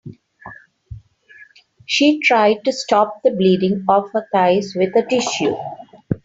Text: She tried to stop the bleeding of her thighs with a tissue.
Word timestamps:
She 1.85 2.21
tried 2.23 2.65
to 2.65 2.73
stop 2.73 3.21
the 3.23 3.29
bleeding 3.29 3.85
of 3.87 4.09
her 4.13 4.27
thighs 4.33 4.73
with 4.75 4.95
a 4.95 5.03
tissue. 5.05 5.55